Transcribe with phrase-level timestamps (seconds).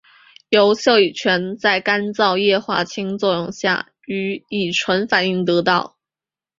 [0.49, 5.95] 由溴乙醛在干燥溴化氢作用下与乙醇反应得到。